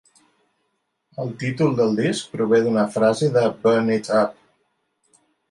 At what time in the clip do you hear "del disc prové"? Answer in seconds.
1.79-2.61